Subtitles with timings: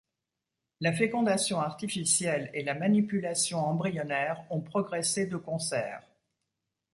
[0.79, 6.01] La fécondation artificielle et la manipulation embryonnaire ont progressé de concert.